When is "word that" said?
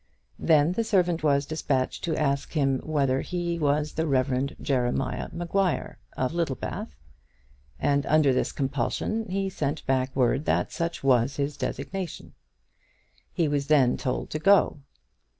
10.15-10.71